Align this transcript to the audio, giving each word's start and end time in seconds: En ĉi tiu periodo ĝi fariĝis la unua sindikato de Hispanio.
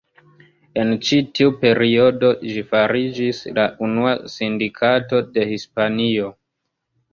En 0.83 0.93
ĉi 1.09 1.19
tiu 1.39 1.51
periodo 1.65 2.31
ĝi 2.53 2.65
fariĝis 2.73 3.43
la 3.59 3.67
unua 3.89 4.17
sindikato 4.39 5.23
de 5.39 5.49
Hispanio. 5.55 6.35